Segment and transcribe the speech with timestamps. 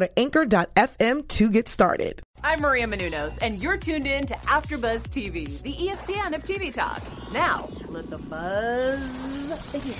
[0.00, 2.22] to anchor.fm to get started.
[2.42, 7.02] I'm Maria Menounos, and you're tuned in to AfterBuzz TV, the ESPN of TV talk.
[7.32, 9.94] Now, let the buzz begin.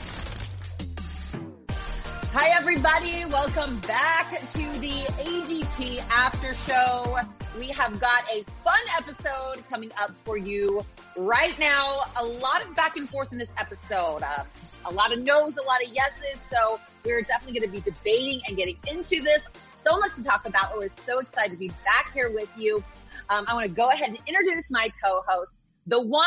[2.35, 3.27] Hi, everybody.
[3.27, 7.19] Welcome back to the AGT After Show.
[7.59, 10.83] We have got a fun episode coming up for you
[11.17, 12.05] right now.
[12.17, 14.23] A lot of back and forth in this episode.
[14.23, 14.45] Uh,
[14.87, 16.41] a lot of no's, a lot of yeses.
[16.51, 19.45] So we're definitely going to be debating and getting into this.
[19.83, 20.77] So much to talk about.
[20.79, 22.85] We're so excited to be back here with you.
[23.29, 25.57] Um, I want to go ahead and introduce my co-host,
[25.89, 26.25] the one,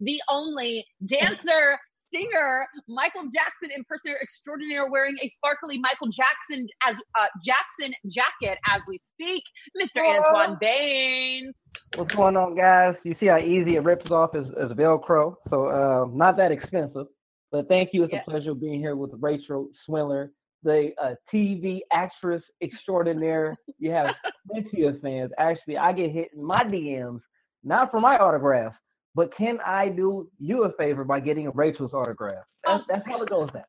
[0.00, 1.78] the only dancer,
[2.12, 8.82] singer, Michael Jackson impersonator extraordinaire, wearing a sparkly Michael Jackson as uh, Jackson jacket as
[8.86, 9.42] we speak,
[9.80, 10.06] Mr.
[10.06, 11.54] Antoine Baynes.
[11.96, 12.94] What's going on, guys?
[13.02, 15.34] You see how easy it rips off as, as Velcro.
[15.50, 17.06] So, uh, not that expensive.
[17.50, 18.04] But thank you.
[18.04, 23.56] It's a pleasure being here with Rachel Swindler, the uh, TV actress extraordinaire.
[23.78, 24.14] You have
[24.50, 25.32] plenty of fans.
[25.38, 27.20] Actually, I get hit in my DMs,
[27.64, 28.74] not for my autograph,
[29.14, 32.44] but can I do you a favor by getting a Rachel's autograph?
[32.64, 33.64] That's, that's how it goes now.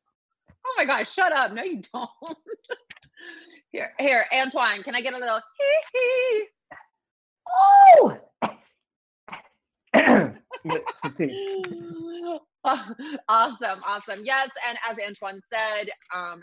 [0.66, 1.52] Oh my gosh, shut up.
[1.52, 2.10] No, you don't.
[3.72, 5.40] here, here, Antoine, can I get a little
[5.92, 6.46] hee hee?
[7.94, 8.18] Oh!
[13.28, 14.20] Awesome, awesome.
[14.24, 16.40] Yes, and as Antoine said, um,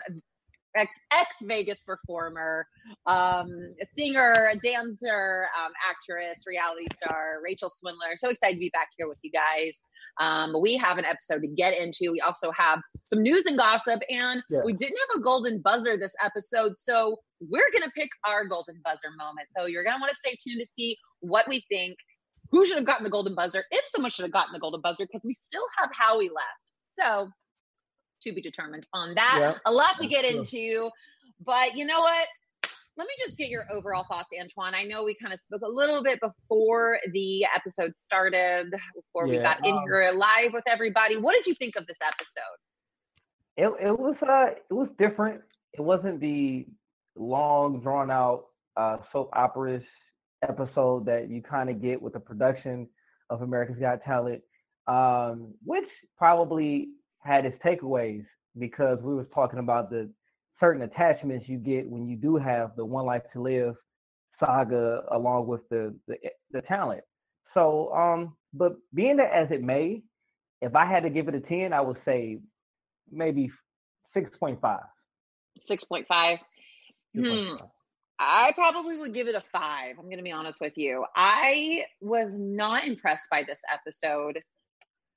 [0.76, 2.66] ex ex Vegas performer,
[3.06, 3.48] um,
[3.80, 8.16] a singer, dancer, um, actress, reality star, Rachel Swindler.
[8.16, 9.72] So excited to be back here with you guys.
[10.20, 12.12] Um, we have an episode to get into.
[12.12, 14.60] We also have some news and gossip, and Yeah.
[14.64, 19.10] we didn't have a golden buzzer this episode, so we're gonna pick our golden buzzer
[19.16, 19.48] moment.
[19.56, 21.96] So you're gonna want to stay tuned to see what we think.
[22.50, 23.64] Who should have gotten the golden buzzer?
[23.70, 26.72] If someone should have gotten the golden buzzer, because we still have Howie left.
[26.84, 27.30] So
[28.22, 29.40] to be determined on that.
[29.40, 30.90] Yeah, a lot to get into,
[31.44, 32.28] but you know what?
[32.96, 34.74] Let me just get your overall thoughts, Antoine.
[34.74, 39.38] I know we kind of spoke a little bit before the episode started, before we
[39.38, 41.16] Yeah, got in here live with everybody.
[41.16, 42.58] What did you think of this episode?
[43.56, 45.40] it it was uh it was different.
[45.74, 46.66] It wasn't the
[47.16, 48.46] long drawn out
[48.76, 49.80] uh soap opera
[50.42, 52.88] episode that you kind of get with the production
[53.30, 54.42] of America's Got Talent,
[54.86, 56.88] um, which probably
[57.22, 58.24] had its takeaways
[58.58, 60.10] because we was talking about the
[60.60, 63.74] certain attachments you get when you do have the One Life to Live
[64.38, 66.16] saga along with the the,
[66.50, 67.02] the talent.
[67.54, 70.02] So, um, but being that as it may,
[70.60, 72.38] if I had to give it a ten, I would say
[73.10, 73.50] maybe
[74.14, 74.82] six point five.
[75.70, 76.38] 6.5.
[77.14, 77.54] Hmm.
[78.18, 79.96] I probably would give it a five.
[79.98, 81.04] I'm going to be honest with you.
[81.16, 84.38] I was not impressed by this episode.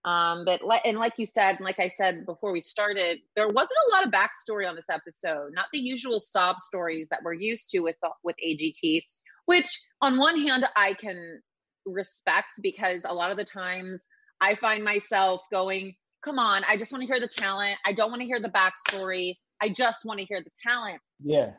[0.05, 3.47] Um, but le- and like you said, and like I said before we started, there
[3.47, 5.51] wasn't a lot of backstory on this episode.
[5.53, 9.01] Not the usual sob stories that we're used to with with AGT.
[9.45, 11.41] Which, on one hand, I can
[11.85, 14.07] respect because a lot of the times
[14.41, 17.77] I find myself going, "Come on, I just want to hear the talent.
[17.83, 19.33] I don't want to hear the backstory.
[19.59, 21.53] I just want to hear the talent." Yeah.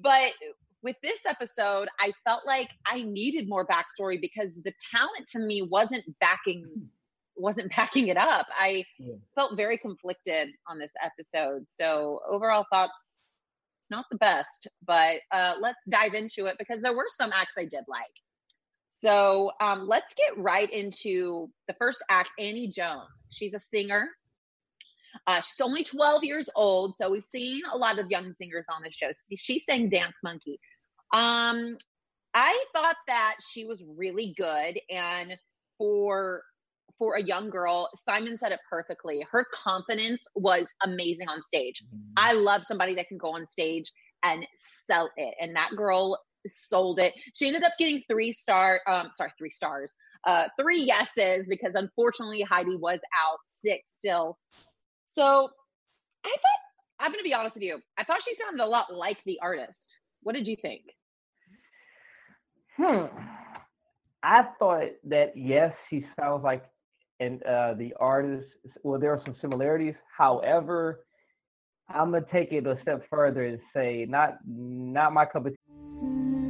[0.00, 0.32] But
[0.82, 5.62] with this episode, I felt like I needed more backstory because the talent to me
[5.62, 6.88] wasn't backing
[7.38, 8.46] wasn't backing it up.
[8.56, 9.16] I Yeah.
[9.34, 11.64] felt very conflicted on this episode.
[11.68, 13.20] So overall thoughts
[13.80, 17.54] It's not the best, but uh, let's dive into it because there were some acts
[17.58, 18.14] I did like.
[18.90, 23.08] So um, let's get right into the first act, Annie Jones.
[23.30, 24.08] She's a singer.
[25.26, 28.82] Uh, she's only 12 years old, so we've seen a lot of young singers on
[28.82, 29.10] this show.
[29.28, 30.60] She, she sang Dance Monkey.
[31.12, 31.76] Um,
[32.34, 35.36] I thought that she was really good, and
[35.78, 36.42] for
[36.98, 39.24] for a young girl, Simon said it perfectly.
[39.30, 41.84] Her confidence was amazing on stage.
[41.84, 42.12] Mm-hmm.
[42.16, 43.92] I love somebody that can go on stage
[44.24, 47.14] and sell it, and that girl sold it.
[47.34, 49.92] She ended up getting three star, um, sorry, three stars,
[50.26, 54.38] uh, three yeses because unfortunately Heidi was out sick still.
[55.06, 55.48] So
[56.24, 58.92] I thought, I'm going to be honest with you, I thought she sounded a lot
[58.92, 59.96] like the artist.
[60.22, 60.82] What did you think?
[62.76, 63.06] Hmm.
[64.22, 66.64] I thought that yes, she sounds like
[67.20, 68.48] and uh, the artist.
[68.82, 69.94] Well, there are some similarities.
[70.16, 71.00] However,
[71.88, 75.58] I'm gonna take it a step further and say not not my cup of tea.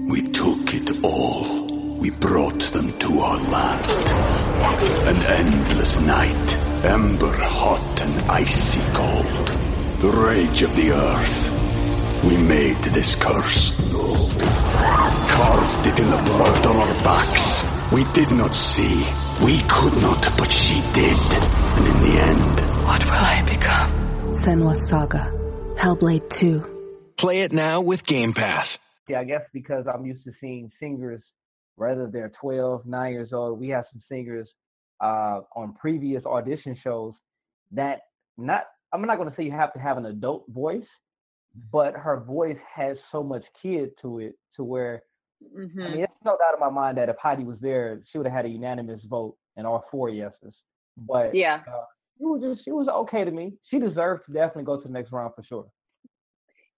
[0.08, 1.66] We took it all.
[1.98, 3.90] We brought them to our land.
[5.08, 9.48] An endless night, ember hot and icy cold.
[10.00, 12.24] The rage of the earth.
[12.24, 13.72] We made this curse.
[15.30, 17.92] Carved it in the blood on our backs.
[17.92, 19.27] We did not see.
[19.44, 21.12] We could not, but she did.
[21.12, 24.32] And in the end, what will I become?
[24.32, 25.32] Senua's Saga.
[25.76, 27.12] Hellblade 2.
[27.16, 28.80] Play it now with Game Pass.
[29.08, 31.22] Yeah, I guess because I'm used to seeing singers,
[31.76, 34.48] whether they're 12, 9 years old, we have some singers
[35.00, 37.14] uh, on previous audition shows
[37.72, 38.00] that
[38.36, 40.88] not, I'm not going to say you have to have an adult voice,
[41.72, 45.02] but her voice has so much kid to it to where
[45.42, 45.80] Mm-hmm.
[45.80, 48.26] I mean, there's no doubt in my mind that if Heidi was there, she would
[48.26, 50.54] have had a unanimous vote and all four yeses.
[50.96, 51.84] But yeah, uh,
[52.18, 53.54] she was just she was okay to me.
[53.70, 55.66] She deserved to definitely go to the next round for sure.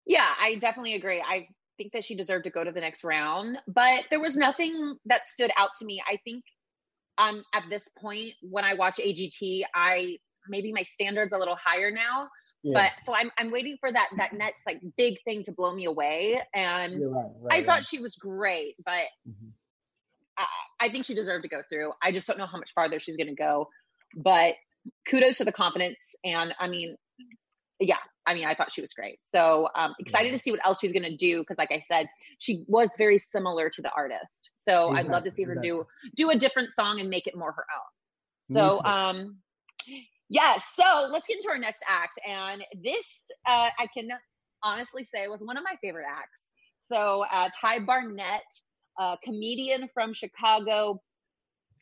[0.07, 1.23] Yeah, I definitely agree.
[1.27, 1.47] I
[1.79, 5.27] think that she deserved to go to the next round, but there was nothing that
[5.27, 6.03] stood out to me.
[6.07, 6.45] I think
[7.19, 10.19] um at this point when I watch AGT, I
[10.49, 12.29] maybe my standards a little higher now
[12.63, 12.75] yeah.
[12.75, 15.87] But so I'm I'm waiting for that that next like big thing to blow me
[15.87, 16.41] away.
[16.55, 17.85] And right, right, I thought right.
[17.85, 19.49] she was great, but mm-hmm.
[20.37, 20.47] I,
[20.81, 21.93] I think she deserved to go through.
[22.03, 23.69] I just don't know how much farther she's gonna go.
[24.15, 24.55] But
[25.09, 26.15] kudos to the confidence.
[26.25, 26.97] And I mean,
[27.79, 27.97] yeah,
[28.27, 29.19] I mean, I thought she was great.
[29.25, 30.37] So um, excited yeah.
[30.37, 32.09] to see what else she's going to do because, like I said,
[32.39, 34.51] she was very similar to the artist.
[34.59, 34.99] So exactly.
[34.99, 35.71] I'd love to see her exactly.
[35.71, 35.87] do
[36.17, 38.55] do a different song and make it more her own.
[38.55, 39.37] So um,
[40.31, 40.65] Yes.
[40.75, 42.19] So let's get into our next act.
[42.27, 44.09] And this, uh, I can
[44.63, 46.47] honestly say, was one of my favorite acts.
[46.81, 48.43] So uh, Ty Barnett,
[48.99, 51.01] a comedian from Chicago,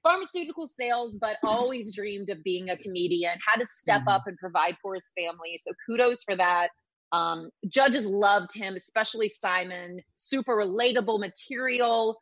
[0.02, 4.08] pharmaceutical sales, but always dreamed of being a comedian, had to step mm-hmm.
[4.08, 5.60] up and provide for his family.
[5.62, 6.68] So kudos for that.
[7.12, 10.00] Um, judges loved him, especially Simon.
[10.16, 12.16] Super relatable material.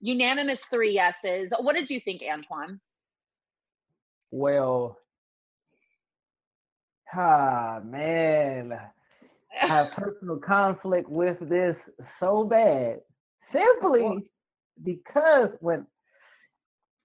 [0.00, 1.52] Unanimous three yeses.
[1.60, 2.80] What did you think, Antoine?
[4.30, 4.98] Well,
[7.14, 8.78] Ah man,
[9.62, 11.76] I have personal conflict with this
[12.20, 13.00] so bad.
[13.52, 14.30] Simply
[14.82, 15.86] because when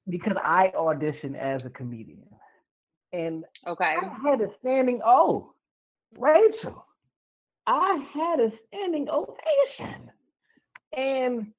[0.10, 2.26] because I auditioned as a comedian.
[3.14, 3.96] And okay.
[4.02, 5.54] I had a standing O.
[6.18, 6.86] Rachel.
[7.68, 10.12] I had a standing ovation.
[10.96, 11.54] And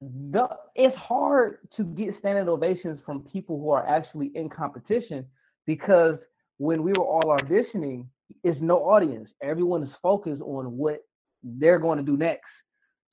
[0.00, 5.26] the it's hard to get standing ovations from people who are actually in competition
[5.66, 6.16] because
[6.60, 8.04] when we were all auditioning,
[8.44, 9.30] is no audience.
[9.42, 10.98] Everyone is focused on what
[11.42, 12.44] they're going to do next.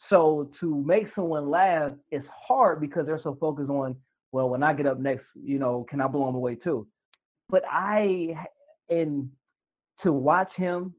[0.10, 3.96] So to make someone laugh is hard because they're so focused on,
[4.34, 6.88] well, when I get up next, you know, can I blow them away too?
[7.50, 8.36] But I,
[8.90, 9.30] and
[10.04, 10.94] to watch him,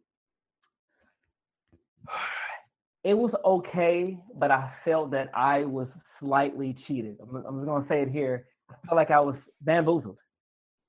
[3.04, 5.88] it was okay, but I felt that I was
[6.18, 7.18] slightly cheated.
[7.20, 8.46] I'm, I'm going to say it here.
[8.70, 10.16] I felt like I was bamboozled.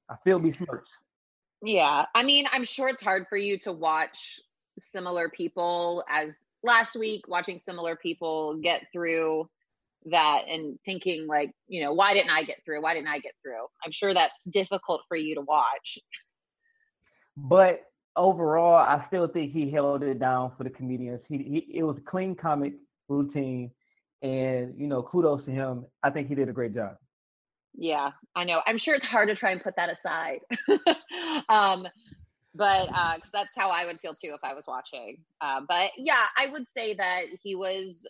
[0.10, 0.88] I feel besmirched.
[1.62, 2.06] Yeah.
[2.16, 4.40] I mean, I'm sure it's hard for you to watch
[4.80, 9.50] similar people as last week, watching similar people get through
[10.06, 12.82] that and thinking, like, you know, why didn't I get through?
[12.82, 13.66] Why didn't I get through?
[13.86, 16.00] I'm sure that's difficult for you to watch.
[17.36, 17.82] But
[18.16, 21.22] overall, I still think he held it down for the comedians.
[21.28, 22.74] He, he it was a clean comic
[23.08, 23.72] routine,
[24.22, 25.86] and you know, kudos to him.
[26.04, 26.98] I think he did a great job.
[27.76, 28.62] Yeah, I know.
[28.66, 30.40] I'm sure it's hard to try and put that aside.
[31.50, 31.88] um,
[32.56, 35.18] but because uh, that's how I would feel too if I was watching.
[35.40, 38.06] Uh, but yeah, I would say that he was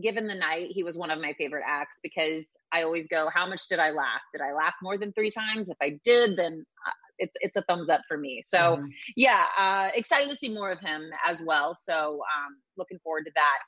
[0.00, 0.68] given the night.
[0.70, 3.90] He was one of my favorite acts because I always go, "How much did I
[3.90, 4.22] laugh?
[4.32, 5.68] Did I laugh more than three times?
[5.68, 8.42] If I did, then uh, it's it's a thumbs up for me.
[8.44, 8.86] So mm-hmm.
[9.16, 11.74] yeah, uh, excited to see more of him as well.
[11.74, 13.58] So um, looking forward to that.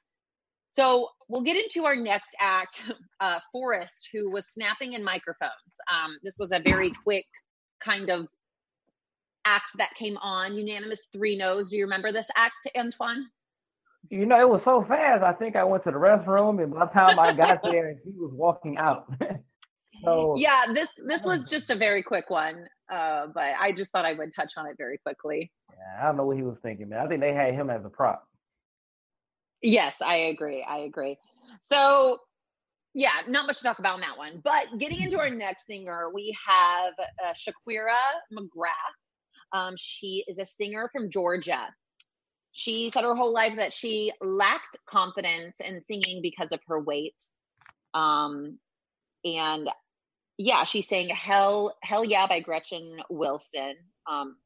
[0.75, 2.83] So we'll get into our next act,
[3.21, 5.53] uh, Forrest, who was snapping in microphones.
[5.93, 7.27] Um, this was a very quick
[7.81, 8.27] kind of
[9.45, 10.57] act that came on.
[10.57, 11.69] Unanimous three no's.
[11.69, 13.25] Do you remember this act, Antoine?
[14.11, 15.23] You know, it was so fast.
[15.23, 18.11] I think I went to the restroom, and by the time I got there, he
[18.11, 19.07] was walking out.
[20.05, 24.05] so yeah, this this was just a very quick one, uh, but I just thought
[24.05, 25.53] I would touch on it very quickly.
[25.71, 26.99] Yeah, I don't know what he was thinking, man.
[26.99, 28.27] I think they had him as a prop.
[29.65, 30.63] Yes, I agree.
[30.63, 31.17] I agree.
[31.63, 32.19] So
[32.93, 34.41] yeah, not much to talk about in that one.
[34.45, 36.93] But getting into our next singer, we have
[37.25, 37.97] uh, Shaquira
[38.33, 39.59] McGrath.
[39.59, 41.69] Um, she is a singer from Georgia.
[42.53, 47.21] She said her whole life that she lacked confidence in singing because of her weight.
[47.95, 48.59] Um,
[49.25, 49.69] and
[50.37, 53.77] yeah, she sang "Hell Hell Yeah" by Gretchen Wilson.
[54.09, 54.37] Um,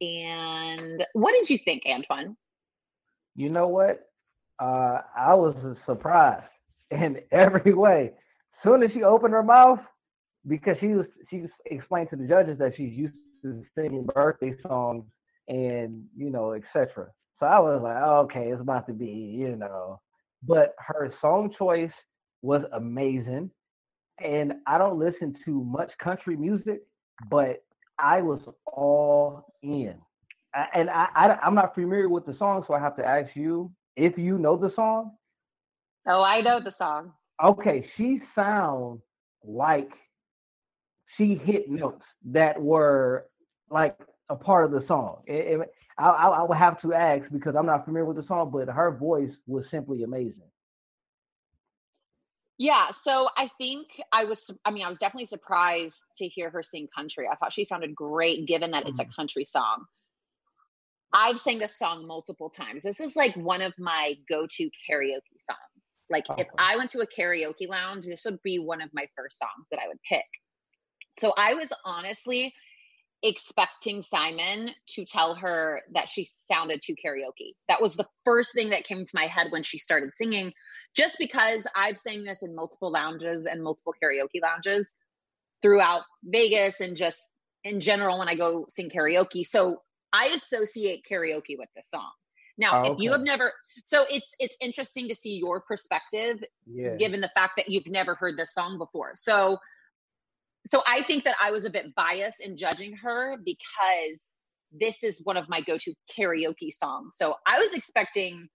[0.00, 2.36] and what did you think, Antoine?
[3.34, 4.04] You know what?
[4.60, 6.46] Uh, I was surprised
[6.90, 8.12] in every way.
[8.64, 9.80] Soon as she opened her mouth,
[10.48, 15.04] because she was she explained to the judges that she's used to singing birthday songs
[15.48, 17.08] and you know etc.
[17.40, 20.00] So I was like, okay, it's about to be, you know.
[20.46, 21.92] But her song choice
[22.42, 23.50] was amazing.
[24.24, 26.82] And I don't listen to much country music,
[27.30, 27.64] but
[27.98, 29.94] I was all in.
[30.74, 33.70] and I, I, I'm not familiar with the song, so I have to ask you
[33.98, 35.12] if you know the song.
[36.06, 37.12] Oh, I know the song.
[37.44, 39.02] Okay, she sounds
[39.44, 39.90] like
[41.16, 43.26] she hit notes that were
[43.70, 43.96] like
[44.30, 45.22] a part of the song.
[45.26, 48.50] It, it, I, I, would have to ask because I'm not familiar with the song,
[48.52, 50.48] but her voice was simply amazing.
[52.56, 56.62] Yeah, so I think I was, I mean, I was definitely surprised to hear her
[56.62, 57.28] sing country.
[57.30, 59.12] I thought she sounded great given that it's a mm-hmm.
[59.12, 59.84] country song.
[61.12, 62.82] I've sang this song multiple times.
[62.82, 65.58] This is like one of my go to karaoke songs.
[66.10, 69.38] Like, if I went to a karaoke lounge, this would be one of my first
[69.38, 70.24] songs that I would pick.
[71.18, 72.54] So I was honestly
[73.22, 77.54] expecting Simon to tell her that she sounded too karaoke.
[77.68, 80.52] That was the first thing that came to my head when she started singing,
[80.96, 84.94] just because I've sang this in multiple lounges and multiple karaoke lounges
[85.62, 87.20] throughout Vegas and just
[87.64, 89.44] in general when I go sing karaoke.
[89.46, 92.10] So I associate karaoke with this song.
[92.56, 93.52] Now, oh, if you have never,
[93.84, 96.96] so it's it's interesting to see your perspective, yeah.
[96.96, 99.12] given the fact that you've never heard this song before.
[99.14, 99.58] So
[100.66, 104.34] so I think that I was a bit biased in judging her because
[104.72, 107.14] this is one of my go-to karaoke songs.
[107.14, 108.48] So I was expecting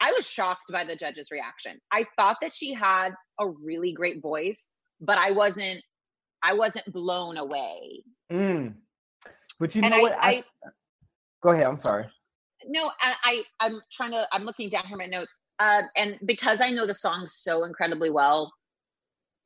[0.00, 1.80] I was shocked by the judge's reaction.
[1.90, 5.82] I thought that she had a really great voice, but I wasn't
[6.42, 8.04] I wasn't blown away.
[8.30, 8.74] Mm.
[9.58, 10.16] But you know and what?
[10.20, 10.44] I, I,
[11.42, 11.66] go ahead.
[11.66, 12.06] I'm sorry.
[12.66, 14.26] No, I, I I'm trying to.
[14.32, 18.10] I'm looking down here my notes, uh, and because I know the song so incredibly
[18.10, 18.52] well,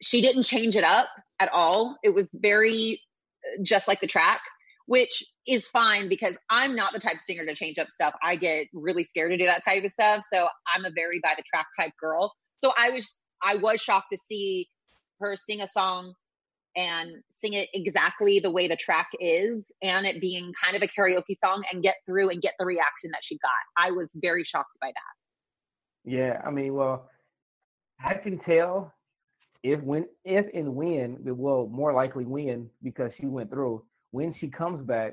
[0.01, 1.09] she didn't change it up
[1.41, 1.97] at all.
[2.03, 3.01] It was very
[3.45, 4.41] uh, just like the track,
[4.87, 8.15] which is fine because I'm not the type of singer to change up stuff.
[8.23, 10.25] I get really scared to do that type of stuff.
[10.33, 12.33] So I'm a very by the track type girl.
[12.59, 14.69] So I was I was shocked to see
[15.21, 16.15] her sing a song
[16.77, 20.89] and sing it exactly the way the track is and it being kind of a
[20.89, 23.51] karaoke song and get through and get the reaction that she got.
[23.77, 26.11] I was very shocked by that.
[26.11, 27.09] Yeah, I mean, well,
[28.05, 28.93] I can tell
[29.63, 34.49] if when if and when well more likely win because she went through when she
[34.49, 35.13] comes back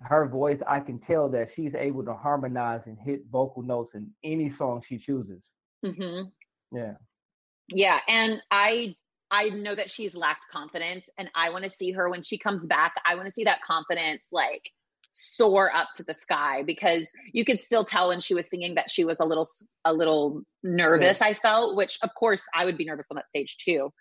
[0.00, 4.10] her voice i can tell that she's able to harmonize and hit vocal notes in
[4.24, 5.40] any song she chooses
[5.84, 6.22] mm-hmm.
[6.76, 6.94] yeah
[7.68, 8.94] yeah and i
[9.32, 12.66] i know that she's lacked confidence and i want to see her when she comes
[12.66, 14.70] back i want to see that confidence like
[15.12, 18.90] soar up to the sky because you could still tell when she was singing that
[18.90, 19.46] she was a little
[19.84, 23.56] a little nervous i felt which of course i would be nervous on that stage
[23.58, 23.92] too.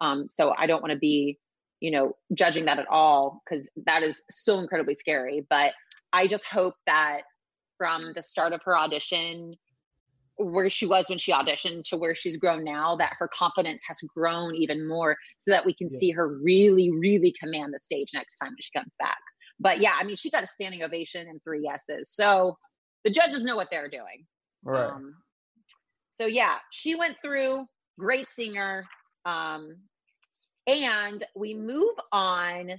[0.00, 1.38] Um so i don't want to be
[1.80, 5.72] you know judging that at all because that is so incredibly scary but
[6.12, 7.22] i just hope that
[7.76, 9.54] from the start of her audition
[10.40, 13.98] where she was when she auditioned to where she's grown now that her confidence has
[14.14, 15.98] grown even more so that we can yeah.
[15.98, 19.18] see her really really command the stage next time she comes back
[19.60, 22.10] but yeah, I mean, she got a standing ovation and three yeses.
[22.10, 22.56] So
[23.04, 24.26] the judges know what they're doing.
[24.64, 24.88] Right.
[24.88, 25.14] Um,
[26.08, 27.66] so yeah, she went through.
[27.98, 28.86] Great singer.
[29.26, 29.76] Um,
[30.66, 32.72] and we move on.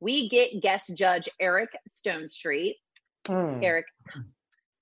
[0.00, 2.74] We get guest judge Eric Stonestreet.
[3.24, 3.64] Mm.
[3.64, 3.86] Eric.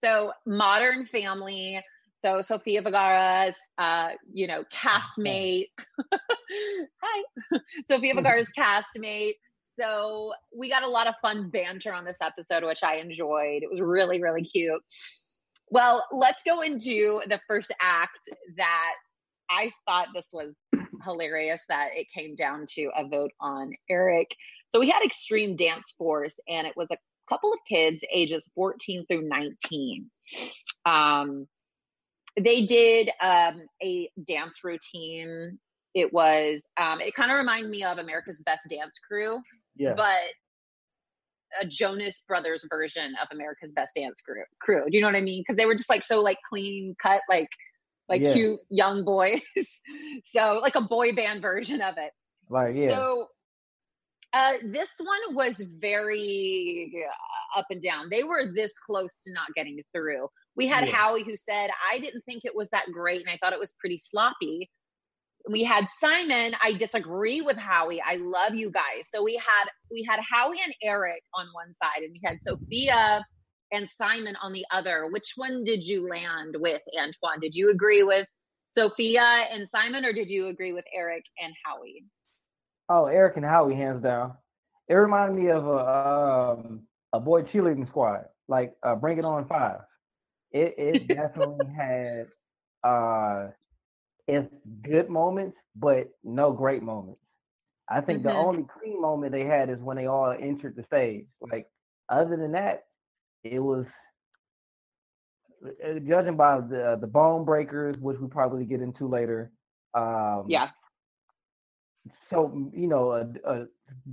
[0.03, 1.81] So Modern Family.
[2.25, 5.67] So Sofia Vergara's, uh, you know, castmate.
[7.03, 7.25] Hi,
[7.87, 9.35] Sofia Vergara's castmate
[9.79, 13.63] So we got a lot of fun banter on this episode, which I enjoyed.
[13.63, 14.81] It was really, really cute.
[15.69, 18.95] Well, let's go into the first act that
[19.51, 20.55] I thought this was
[21.05, 24.35] hilarious that it came down to a vote on Eric.
[24.71, 26.97] So we had Extreme Dance Force, and it was a
[27.29, 30.11] couple of kids ages 14 through 19.
[30.87, 31.47] Um,
[32.41, 35.59] they did um, a dance routine.
[35.95, 39.41] It was, um, it kind of reminded me of America's Best Dance Crew,
[39.77, 39.95] Yeah.
[39.97, 40.19] but
[41.61, 44.43] a Jonas Brothers version of America's Best Dance Crew.
[44.61, 44.83] crew.
[44.91, 45.43] Do you know what I mean?
[45.47, 47.49] Because they were just like so like clean cut, like
[48.09, 48.33] like Yeah.
[48.33, 49.41] cute young boys.
[50.25, 52.11] so like a boy band version of it.
[52.51, 52.89] Like yeah.
[52.91, 53.29] So
[54.33, 56.93] uh, this one was very
[57.57, 58.09] uh, up and down.
[58.11, 60.29] They were this close to not getting through.
[60.57, 60.95] We had Yeah.
[60.95, 63.73] Howie who said, I didn't think it was that great and I thought it was
[63.79, 64.71] pretty sloppy.
[65.49, 66.55] We had Simon.
[66.63, 68.01] I disagree with Howie.
[68.03, 69.09] I love you guys.
[69.11, 73.23] So we had we had Howie and Eric on one side, and we had Sofia
[73.71, 75.07] and Simon on the other.
[75.11, 77.41] Which one did you land with, Antoine?
[77.41, 78.27] Did you agree with
[78.73, 82.05] Sofia and Simon, or did you agree with Eric and Howie?
[82.89, 84.33] Oh, Eric and Howie, hands down.
[84.89, 89.47] It reminded me of a um, a boy cheerleading squad, like uh, Bring It On
[89.47, 89.81] Five.
[90.55, 92.29] It it definitely had
[92.85, 93.49] uh,
[94.29, 94.49] it's
[94.83, 97.21] good moments, but no great moments.
[97.89, 98.35] I think the Mhm.
[98.35, 101.27] only clean moment they had is when they all entered the stage.
[101.53, 101.69] Like
[102.11, 102.85] other than that,
[103.45, 103.87] it was
[105.67, 109.53] uh, judging by the the bone breakers, which we probably get into later.
[109.95, 110.71] Um, Yeah.
[112.31, 113.65] so you know uh, uh,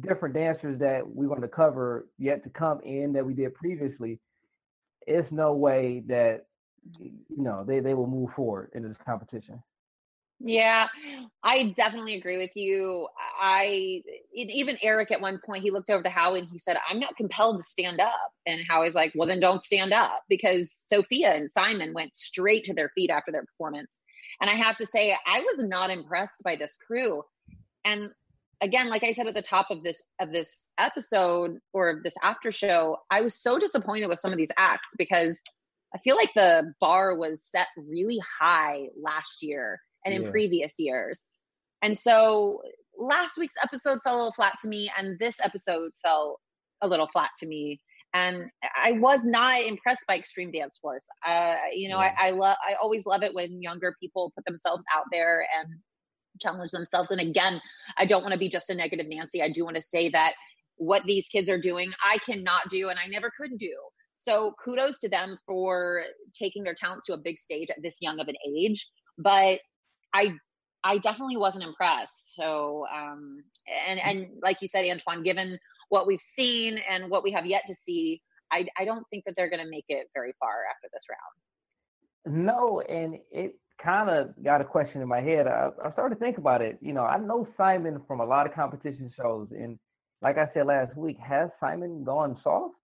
[0.02, 4.20] different dancers that we're going to cover yet to come in that we did previously
[5.08, 6.46] it's no way that
[6.90, 7.08] mm-hmm.
[7.30, 9.62] you know they, they will move forward into this competition
[10.44, 10.88] Yeah,
[11.44, 13.08] I definitely agree with you.
[13.40, 14.02] I
[14.36, 17.00] and even Eric at one point he looked over to Howie and he said, "I'm
[17.00, 21.36] not compelled to stand up." And Howie's like, "Well, then don't stand up," because Sofia
[21.36, 24.00] and Simon went straight to their feet after their performance.
[24.42, 27.24] And I have to say, I was not impressed by this crew.
[27.86, 28.10] And
[28.62, 32.52] again, like I said at the top of this of this episode or this after
[32.52, 35.40] show, I was so disappointed with some of these acts because
[35.94, 40.30] I feel like the bar was set really high last year and in Yeah.
[40.32, 41.26] previous years.
[41.82, 42.62] And so
[42.98, 46.40] last week's episode fell a little flat to me, and this episode fell
[46.82, 47.82] a little flat to me.
[48.14, 51.06] And I was not impressed by Extreme Dance Force.
[51.26, 52.14] Uh, you know, Yeah.
[52.20, 55.70] I, I love, I always love it when younger people put themselves out there and
[56.42, 57.12] challenge themselves.
[57.12, 57.62] And again,
[57.98, 59.42] I don't want to be just a negative Nancy.
[59.42, 60.34] I do want to say that
[60.78, 63.74] what these kids are doing, I cannot do, and I never could do.
[64.18, 68.20] So kudos to them for taking their talents to a big stage at this young
[68.20, 68.88] of an age.
[69.18, 69.60] But
[70.14, 70.34] I
[70.84, 72.36] I definitely wasn't impressed.
[72.36, 73.44] So um
[73.88, 75.58] and and like you said, Antoine, given
[75.90, 79.34] what we've seen and what we have yet to see, I I don't think that
[79.36, 82.38] they're gonna make it very far after this round.
[82.48, 86.20] no and it kind of got a question in my head I, I started to
[86.20, 89.80] think about it you know i know simon from a lot of competition shows and
[90.22, 92.76] like i said last week has simon gone soft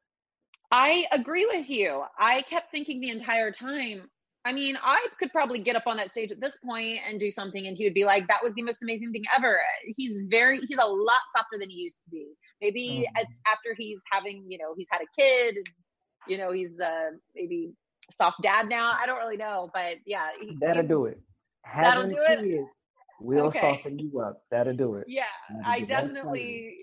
[0.72, 2.04] I agree with you.
[2.18, 4.10] I kept thinking the entire time.
[4.46, 7.32] I mean, I could probably get up on that stage at this point and do
[7.32, 9.62] something, and he would be like, "That was the most amazing thing ever."
[9.96, 12.34] He's very, he's a lot softer than he used to be.
[12.62, 13.12] Maybe Mhm.
[13.18, 15.66] it's after he's having, you know, he's had a kid, and,
[16.28, 17.74] you know, he's uh maybe
[18.12, 18.92] soft dad now.
[18.92, 21.20] I don't really know, but yeah, he- that'll do it
[21.82, 22.66] That'll do it?
[23.20, 23.60] will Okay.
[23.60, 26.78] soften you up that'll do it Yeah, That'll I definitely,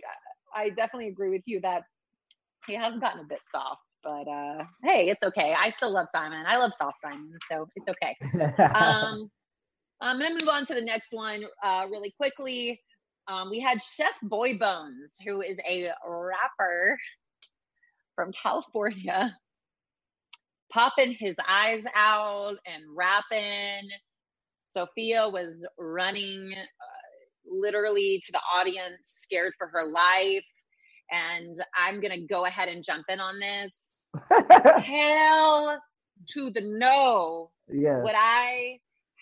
[0.55, 1.83] I definitely agree with you that
[2.67, 3.81] he has gotten a bit soft.
[4.03, 5.55] But uh hey, it's okay.
[5.59, 6.45] I still love Simon.
[6.47, 8.17] I love soft Simon, so it's okay.
[8.75, 9.31] um,
[10.01, 12.81] I'm to move on to the next one uh, really quickly.
[13.29, 16.99] Um, we had Chef Boy Bones, who is a rapper
[18.15, 19.35] from California,
[20.75, 23.89] popping his eyes out and rapping.
[24.71, 30.45] Sofia was running uh, literally to the audience, scared for her life.
[31.13, 33.93] And I'm going to go ahead and jump in on this.
[34.83, 35.81] Hell
[36.29, 38.79] to the no yes would I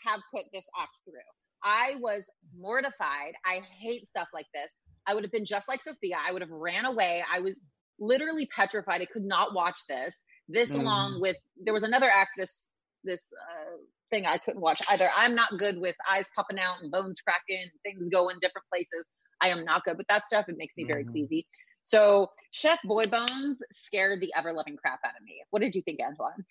[0.07, 1.21] have put this act through?
[1.65, 2.25] I was
[2.59, 3.35] mortified.
[3.45, 4.71] I hate stuff like this.
[5.07, 6.17] I would have been just like Sofia.
[6.27, 7.25] I would have ran away.
[7.33, 7.55] I was
[7.99, 9.01] literally petrified.
[9.01, 10.23] I could not watch this.
[10.53, 12.71] This along with there was another act this
[13.05, 13.77] this uh,
[14.11, 15.09] thing I couldn't watch either.
[15.17, 19.05] I'm not good with eyes popping out and bones cracking, things going different places.
[19.41, 20.49] I am not good with that stuff.
[20.49, 21.11] It makes me very Mhm.
[21.11, 21.47] queasy.
[21.85, 25.43] So Chef Boy Bones scared the ever loving crap out of me.
[25.51, 26.45] What did you think, Antoine?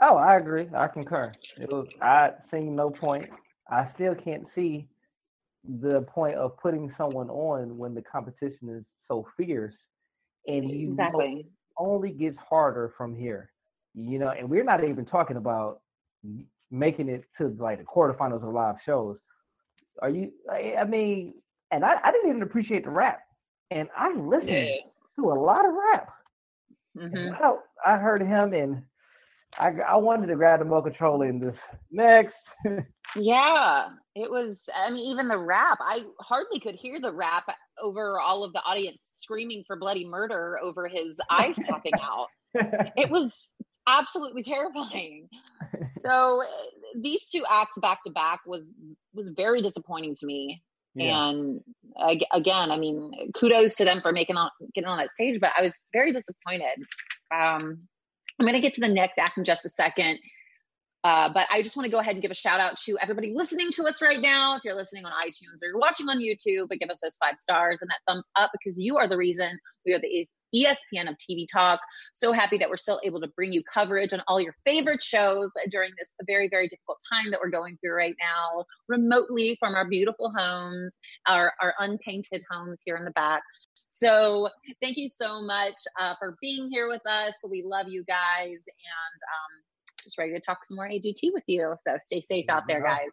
[0.00, 0.68] Oh, I agree.
[0.74, 1.32] I concur.
[1.60, 3.28] It was I seen no point.
[3.68, 4.88] I still can't see
[5.80, 9.74] the point of putting someone on when the competition is so fierce,
[10.46, 11.46] and you exactly
[11.78, 13.50] only gets harder from here.
[13.94, 15.80] You know, and we're not even talking about
[16.70, 19.16] making it to like the quarterfinals of live shows.
[20.00, 20.30] Are you?
[20.50, 21.34] I mean,
[21.70, 23.20] and I, I didn't even appreciate the rap,
[23.70, 24.76] and I listened yeah.
[25.16, 26.08] to a lot of rap.
[26.96, 27.42] Mm-hmm.
[27.42, 28.82] I, I heard him, and
[29.58, 31.58] I I wanted to grab the remote control and just
[31.90, 32.34] next.
[33.16, 34.68] yeah, it was.
[34.74, 37.48] I mean, even the rap, I hardly could hear the rap
[37.82, 42.28] over all of the audience screaming for bloody murder over his eyes popping out.
[42.96, 43.52] It was
[43.86, 45.28] absolutely terrifying.
[46.00, 46.44] So
[46.96, 48.64] these two acts back to back was
[49.14, 50.62] was very disappointing to me.
[50.94, 51.28] Yeah.
[51.28, 51.60] And
[52.32, 55.62] again, I mean, kudos to them for making on getting on that stage, but I
[55.62, 56.84] was very disappointed.
[57.34, 57.78] Um,
[58.38, 60.18] I'm going to get to the next act in just a second.
[61.04, 63.32] Uh, but I just want to go ahead and give a shout out to everybody
[63.34, 64.56] listening to us right now.
[64.56, 67.38] If you're listening on iTunes or you're watching on YouTube, but give us those five
[67.38, 71.16] stars and that thumbs up because you are the reason we are the ESPN of
[71.18, 71.80] TV Talk.
[72.14, 75.50] So happy that we're still able to bring you coverage on all your favorite shows
[75.70, 79.88] during this very, very difficult time that we're going through right now, remotely from our
[79.88, 83.42] beautiful homes, our, our unpainted homes here in the back.
[83.90, 84.48] So
[84.82, 87.34] thank you so much uh, for being here with us.
[87.48, 89.62] We love you guys and um,
[90.08, 91.74] just ready to talk some more AGT with you.
[91.86, 93.10] So stay safe out there, guys.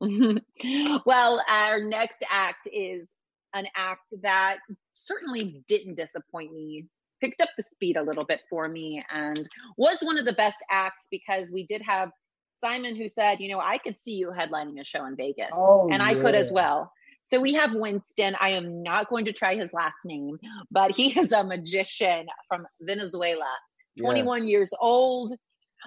[1.06, 3.08] well, our next act is
[3.54, 4.58] an act that
[4.92, 6.86] certainly didn't disappoint me
[7.20, 10.58] picked up the speed a little bit for me and was one of the best
[10.70, 12.10] acts because we did have
[12.56, 15.50] Simon who said, you know, I could see you headlining a show in Vegas.
[15.52, 16.92] Oh, and I could as well.
[17.24, 18.34] So we have Winston.
[18.40, 20.38] I am not going to try his last name,
[20.70, 23.52] but he is a magician from Venezuela,
[23.98, 24.50] 21 yeah.
[24.50, 25.34] years old.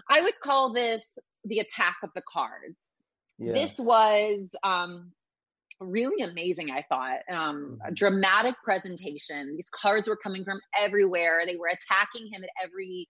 [0.10, 2.91] I would call this the attack of the cards.
[3.38, 3.54] Yeah.
[3.54, 5.12] This was um,
[5.82, 7.93] really amazing i thought um a mm-hmm.
[7.95, 13.10] dramatic presentation these cards were coming from everywhere they were attacking him at every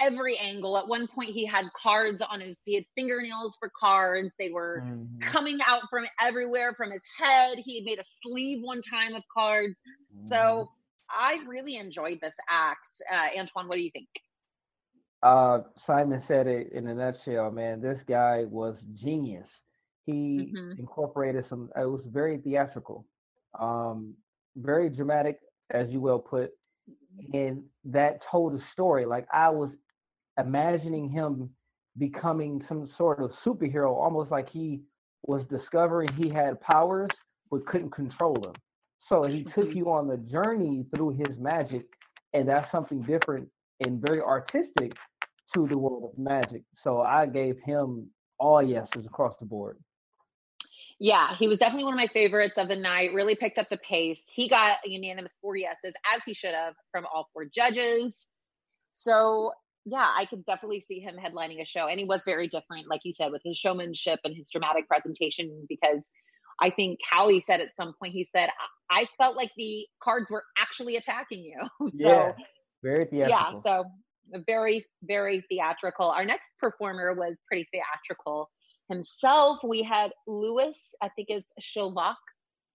[0.00, 4.30] every angle at one point he had cards on his he had fingernails for cards
[4.38, 5.18] they were mm-hmm.
[5.20, 9.22] coming out from everywhere from his head he had made a sleeve one time of
[9.32, 9.80] cards
[10.16, 10.28] mm-hmm.
[10.28, 10.68] so
[11.10, 14.08] i really enjoyed this act uh, antoine what do you think
[15.24, 19.48] uh simon said it in a nutshell man this guy was genius
[20.04, 20.78] he mm-hmm.
[20.78, 23.06] incorporated some it was very theatrical
[23.58, 24.14] um
[24.56, 25.38] very dramatic
[25.70, 26.50] as you well put
[27.32, 29.70] and that told a story like i was
[30.38, 31.48] imagining him
[31.96, 34.82] becoming some sort of superhero almost like he
[35.22, 37.10] was discovering he had powers
[37.50, 38.52] but couldn't control them
[39.08, 39.78] so he took mm-hmm.
[39.78, 41.86] you on the journey through his magic
[42.34, 43.48] and that's something different
[43.80, 44.92] and very artistic
[45.54, 49.78] to the world of magic so i gave him all yeses across the board
[51.00, 53.12] yeah, he was definitely one of my favorites of the night.
[53.12, 54.22] Really picked up the pace.
[54.32, 58.26] He got a unanimous four yeses, as he should have, from all four judges.
[58.92, 59.52] So,
[59.84, 61.88] yeah, I could definitely see him headlining a show.
[61.88, 65.66] And he was very different, like you said, with his showmanship and his dramatic presentation,
[65.68, 66.10] because
[66.60, 68.50] I think Howie said at some point, he said,
[68.88, 71.60] I felt like the cards were actually attacking you.
[71.80, 72.32] so, yeah,
[72.82, 73.28] very theatrical.
[73.28, 73.84] Yeah, so
[74.46, 76.10] very, very theatrical.
[76.10, 78.50] Our next performer was pretty theatrical
[78.88, 79.58] himself.
[79.64, 82.16] We had Lewis, I think it's Shilvak,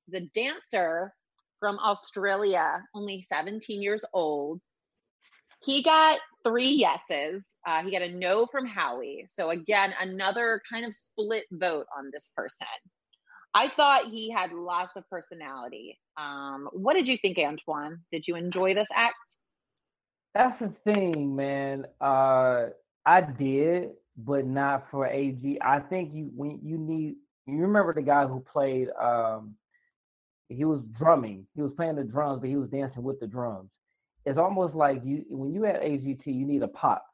[0.07, 1.13] the dancer
[1.59, 4.61] from Australia, only 17 years old.
[5.61, 7.43] He got three yeses.
[7.67, 9.25] Uh, he got a no from Howie.
[9.29, 12.67] So, again, another kind of split vote on this person.
[13.53, 15.97] I thought he had lots of personality.
[16.17, 17.99] Um, what did you think, Antoine?
[18.11, 19.15] Did you enjoy this act?
[20.33, 21.85] That's the thing, man.
[21.99, 22.67] Uh,
[23.05, 23.91] I did
[24.25, 25.59] but not for AG.
[25.61, 27.15] I think you when you need
[27.45, 29.55] you remember the guy who played um
[30.49, 31.45] he was drumming.
[31.55, 33.69] He was playing the drums, but he was dancing with the drums.
[34.25, 37.05] It's almost like you when you at AGT, you need a pop.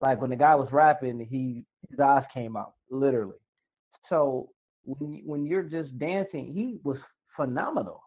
[0.00, 3.38] Like when the guy was rapping, he his eyes came out literally.
[4.08, 4.50] So
[4.84, 6.98] when when you're just dancing, he was
[7.34, 8.02] phenomenal.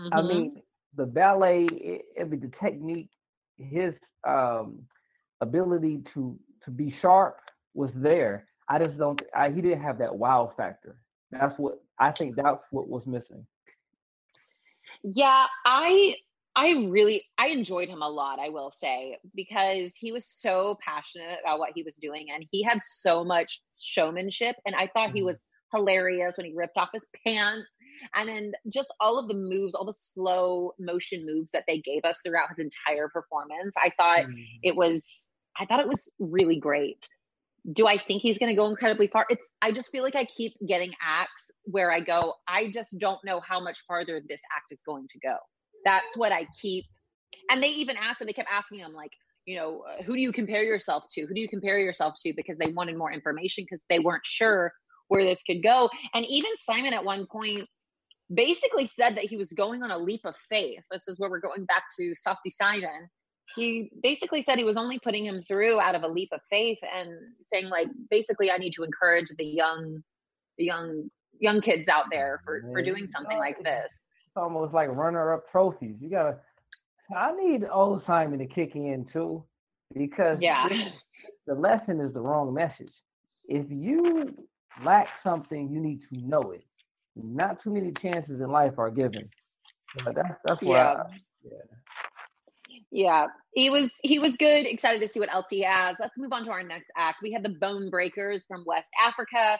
[0.00, 0.14] Mm-hmm.
[0.14, 0.62] I mean,
[0.96, 3.10] the ballet, it, the technique,
[3.56, 3.94] his
[4.26, 4.82] um,
[5.40, 7.38] ability to to be sharp
[7.74, 8.46] was there.
[8.68, 9.20] I just don't.
[9.34, 10.96] I, he didn't have that wow factor.
[11.30, 12.36] That's what I think.
[12.36, 13.46] That's what was missing.
[15.02, 16.16] Yeah, I
[16.56, 21.40] I really I enjoyed him a lot, I will say, because he was so passionate
[21.42, 25.16] about what he was doing and he had so much showmanship and I thought mm-hmm.
[25.16, 27.68] he was hilarious when he ripped off his pants
[28.14, 32.04] and then just all of the moves, all the slow motion moves that they gave
[32.04, 33.74] us throughout his entire performance.
[33.76, 34.42] I thought mm-hmm.
[34.62, 37.08] it was I thought it was really great
[37.72, 39.26] do I think he's going to go incredibly far?
[39.30, 43.18] It's I just feel like I keep getting acts where I go, I just don't
[43.24, 45.36] know how much farther this act is going to go.
[45.84, 46.84] That's what I keep.
[47.50, 49.10] And they even asked him, they kept asking him, like,
[49.46, 51.22] you know, uh, who do you compare yourself to?
[51.22, 52.32] Who do you compare yourself to?
[52.34, 54.72] Because they wanted more information because they weren't sure
[55.08, 55.90] where this could go.
[56.14, 57.68] And even Simon at one point
[58.32, 60.82] basically said that he was going on a leap of faith.
[60.90, 63.08] This is where we're going back to Softy Simon.
[63.54, 66.78] He basically said he was only putting him through out of a leap of faith
[66.96, 67.10] and
[67.42, 70.02] saying like basically I need to encourage the young
[70.58, 74.08] the young young kids out there for for doing something like this.
[74.26, 75.96] It's almost like runner up trophies.
[76.00, 76.38] You gotta
[77.14, 79.44] I need old Simon to kick in too,
[79.94, 80.68] because yeah.
[81.46, 82.92] the lesson is the wrong message.
[83.46, 84.34] If you
[84.84, 86.64] lack something, you need to know it.
[87.16, 89.28] Not too many chances in life are given.
[90.04, 90.76] But that's that's why.
[90.76, 90.92] Yeah.
[90.92, 91.04] I,
[91.44, 91.50] yeah.
[92.90, 94.66] Yeah, he was he was good.
[94.66, 95.96] Excited to see what else he has.
[95.98, 97.18] Let's move on to our next act.
[97.22, 99.58] We had the Bone Breakers from West Africa.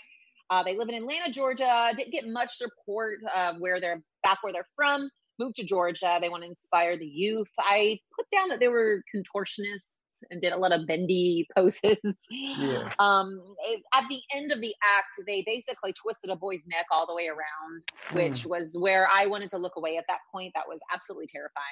[0.50, 1.92] Uh, they live in Atlanta, Georgia.
[1.96, 6.18] Didn't get much support uh, where they're back where they're from moved to Georgia.
[6.20, 7.50] They want to inspire the youth.
[7.58, 9.90] I put down that they were contortionists
[10.30, 11.98] and did a lot of bendy poses.
[12.30, 12.88] Yeah.
[12.98, 17.06] Um, it, at the end of the act, they basically twisted a boy's neck all
[17.06, 18.46] the way around, which Mm.
[18.50, 20.52] was where I wanted to look away at that point.
[20.54, 21.64] That was absolutely terrifying.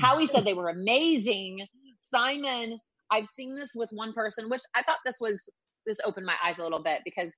[0.00, 1.66] Howie said they were amazing.
[2.00, 2.78] Simon,
[3.10, 5.42] I've seen this with one person, which I thought this was
[5.86, 7.32] this opened my eyes a little bit because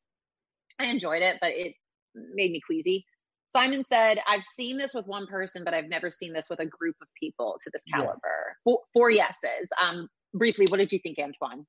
[0.78, 1.74] I enjoyed it, but it
[2.14, 3.04] made me queasy.
[3.48, 6.66] Simon said, I've seen this with one person, but I've never seen this with a
[6.66, 7.98] group of people to this Yeah.
[7.98, 8.56] caliber.
[8.64, 9.70] Four, four yeses.
[9.80, 11.66] Um, briefly, what did you think, Antoine?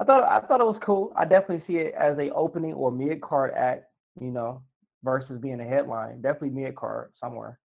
[0.00, 1.12] I thought I thought it was cool.
[1.16, 3.84] I definitely see it as a opening or mid card act,
[4.20, 4.62] you know,
[5.02, 6.22] versus being a headline.
[6.22, 7.58] Definitely mid card somewhere.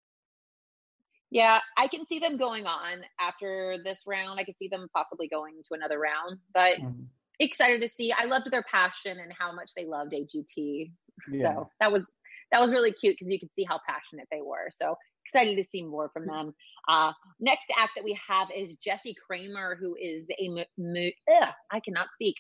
[1.31, 4.39] Yeah, I can see them going on after this round.
[4.39, 7.07] I could see them possibly going to another round, but Mhm.
[7.41, 8.13] excited to see.
[8.13, 10.93] I loved their passion and how much they loved AGT.
[11.29, 11.55] Yeah.
[11.55, 12.07] So that was
[12.53, 14.71] that was really cute because you could see how passionate they were.
[14.73, 14.97] So
[15.35, 16.55] excited to see more from them.
[16.89, 21.11] Uh, next act that we have is Jesse Kramer, who is a mu- mu-
[21.43, 22.37] ugh, I cannot speak,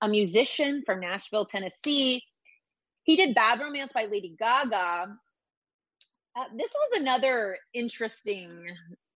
[0.00, 2.22] a musician from Nashville, Tennessee.
[3.04, 5.16] He did "Bad Romance" by Lady Gaga.
[6.36, 8.64] Uh, this was another interesting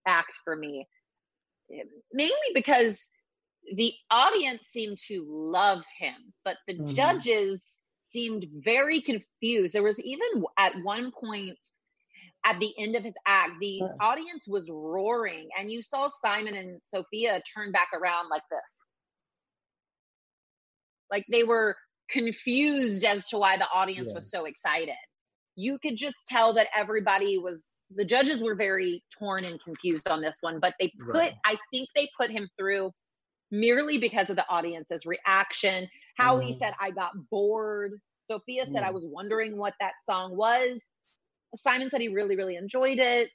[0.06, 0.86] act for me,
[1.72, 3.08] eh, mainly because
[3.76, 6.94] the audience seemed to love him, but the Mhm.
[6.94, 9.74] judges seemed very confused.
[9.74, 11.58] There was even at one point
[12.44, 13.88] at the end of his act, the Yeah.
[14.00, 18.84] audience was roaring, and you saw Simon and Sofia turn back around like this.
[21.10, 21.76] Like they were
[22.10, 24.14] confused as to why the audience Yeah.
[24.14, 24.96] was so excited.
[25.56, 30.20] You could just tell that everybody was the judges were very torn and confused on
[30.20, 31.34] this one, but they put Right.
[31.44, 32.90] I think they put him through
[33.50, 35.88] merely because of the audience's reaction.
[36.18, 36.58] How he Mhm.
[36.58, 37.92] said, I got bored.
[38.28, 38.94] Sofia said, I Mm.
[38.94, 40.92] was wondering what that song was.
[41.56, 43.30] Simon said he really, really enjoyed it.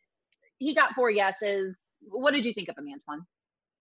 [0.58, 1.78] He got four yeses.
[2.02, 3.26] What did you think of him, Antoine?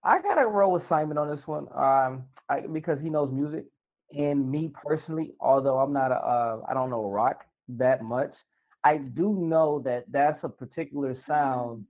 [0.05, 3.65] I gotta roll with Simon on this one, um, I, because he knows music,
[4.17, 8.33] and me personally, although I'm not a, uh, I don't know rock that much,
[8.85, 11.85] I do know that that's a particular sound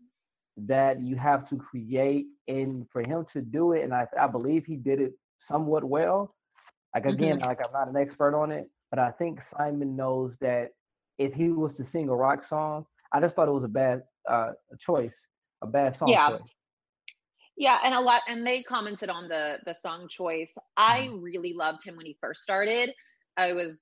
[0.56, 4.64] that you have to create, and for him to do it, and I, I believe
[4.64, 5.12] he did it
[5.50, 6.34] somewhat well.
[6.94, 10.70] Like again, like I'm not an expert on it, but I think Simon knows that
[11.18, 14.02] if he was to sing a rock song, I just thought it was a bad
[14.28, 15.12] uh, choice,
[15.62, 16.28] a bad song Yeah.
[16.28, 16.40] choice.
[17.56, 20.54] Yeah, and a lot, and they commented on the the song choice.
[20.76, 22.94] I really loved him when he first started.
[23.36, 23.80] I was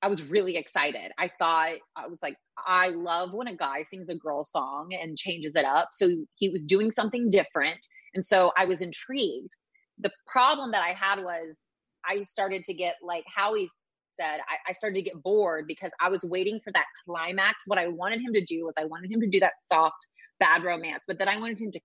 [0.00, 1.12] I was really excited.
[1.18, 5.18] I thought I was like, I love when a guy sings a girl song and
[5.18, 5.88] changes it up.
[5.92, 7.80] So he was doing something different,
[8.14, 9.54] and so I was intrigued.
[9.98, 11.56] The problem that I had was
[12.06, 13.68] I started to get like Howie
[14.20, 17.64] said, I, I started to get bored because I was waiting for that climax.
[17.66, 20.06] What I wanted him to do was I wanted him to do that soft
[20.40, 21.80] bad romance, but then I wanted him to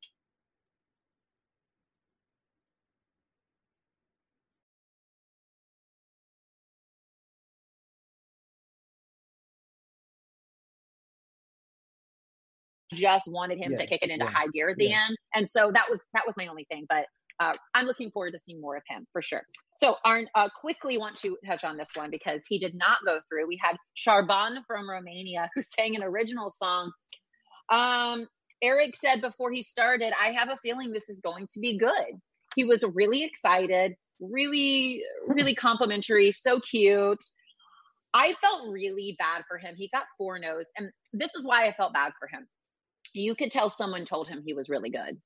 [12.93, 15.05] just wanted him to kick it into yeah, high gear at the yeah.
[15.07, 15.17] end.
[15.35, 16.85] And so that was that was my only thing.
[16.87, 17.07] But
[17.39, 19.43] uh, I'm looking forward to seeing more of him for sure.
[19.77, 23.19] So Arn, uh, quickly want to touch on this one because he did not go
[23.27, 23.47] through.
[23.47, 26.91] We had Sharban from Romania who sang an original song.
[27.71, 28.27] Um,
[28.61, 32.19] Eric said before he started, I have a feeling this is going to be good.
[32.55, 37.23] He was really excited, really, really complimentary, so cute.
[38.13, 39.75] I felt really bad for him.
[39.75, 42.47] He got four no's, and this is why I felt bad for him.
[43.13, 45.19] You could tell someone told him he was really good.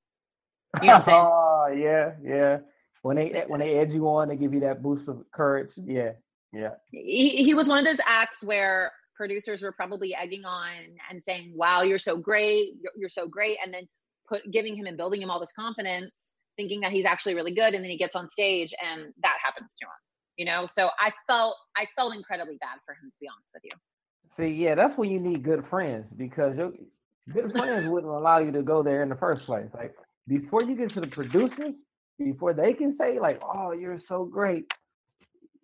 [0.82, 1.22] You know what I'm saying?
[1.22, 2.58] Oh yeah, yeah.
[3.02, 5.72] When they eh, when they edge you on, they give you that boost of courage.
[5.76, 6.12] Yeah,
[6.54, 6.72] yeah.
[6.92, 10.72] he, he was one of those acts where producers were probably egging on
[11.10, 13.88] and saying, "Wow, you're so great, you're, you're so great," and then
[14.28, 17.74] put giving him and building him all this confidence, thinking that he's actually really good,
[17.74, 19.92] and then he gets on stage and that happens to him.
[20.38, 23.64] You know, so I felt I felt incredibly bad for him to be honest with
[23.64, 23.72] you.
[24.38, 26.74] See, yeah, that's when you need good friends because your
[27.34, 29.68] good friends wouldn't allow you to go there in the first place.
[29.74, 29.96] Like
[30.28, 31.74] before you get to the producers,
[32.20, 34.66] before they can say like, "Oh, you're so great,"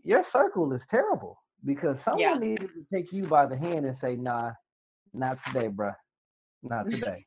[0.04, 2.38] your circle is terrible because someone Yeah.
[2.38, 4.54] needed to take you by the hand and say, "Nah,
[5.14, 5.96] not today, bruh,
[6.62, 7.26] not today."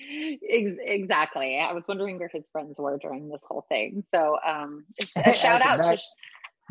[0.00, 1.58] Exactly.
[1.58, 4.04] I was wondering where his friends were during this whole thing.
[4.08, 4.84] So, um,
[5.16, 5.98] a shout out to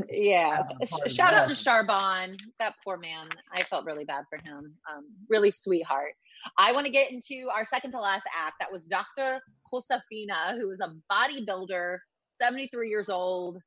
[0.09, 1.53] yeah, a shout out to.
[1.55, 2.37] Charbon.
[2.59, 3.27] That poor man.
[3.51, 4.75] I felt really bad for him.
[4.91, 6.13] Um, really sweetheart.
[6.57, 8.55] I want to get into our second to last act.
[8.59, 9.39] That was Dr.
[9.71, 11.97] Josefina, who is a bodybuilder,
[12.41, 13.59] 73 years old.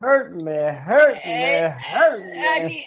[0.00, 2.46] Hurt me, hurt me, hurt me.
[2.46, 2.84] I mean,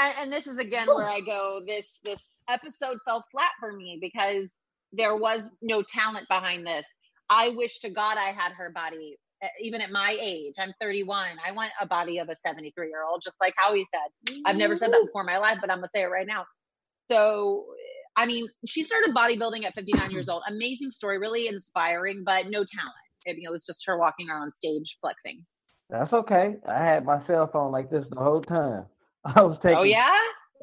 [0.00, 1.60] and, and this is again where I go.
[1.66, 4.58] This this episode fell flat for me because
[4.92, 6.88] there was no talent behind this.
[7.30, 10.54] I wish to God I had her body, eh, even at my age.
[10.58, 11.36] I'm 31.
[11.46, 14.40] I want a body of a 73 year old, just like Howie said.
[14.46, 16.44] I've never said that before in my life, but I'm gonna say it right now.
[17.08, 17.66] So,
[18.16, 20.42] I mean, she started bodybuilding at 59 years old.
[20.48, 22.94] Amazing story, really inspiring, but no talent.
[23.26, 25.44] I mean, it was just her walking around on stage flexing.
[25.90, 26.56] That's okay.
[26.68, 28.86] I had my cell phone like this the whole time.
[29.24, 29.78] I was oh, taking.
[29.78, 30.16] Oh yeah,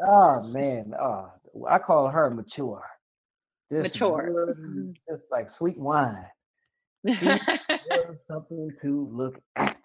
[0.04, 0.94] Oh man.
[1.00, 1.32] Oh,
[1.70, 2.84] I call her mature.
[3.72, 4.56] Just Mature.
[5.10, 6.26] Just like sweet wine.
[7.08, 9.78] Something to look at.